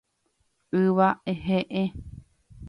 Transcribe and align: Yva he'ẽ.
Yva 0.83 1.07
he'ẽ. 1.43 1.83